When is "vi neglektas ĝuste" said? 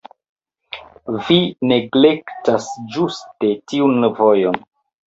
1.27-3.55